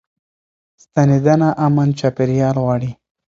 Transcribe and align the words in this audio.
ستنېدنه 0.83 1.49
امن 1.65 1.89
چاپيريال 1.99 2.55
غواړي. 2.63 2.91